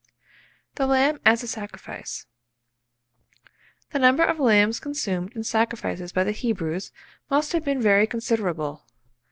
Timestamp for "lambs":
4.39-4.79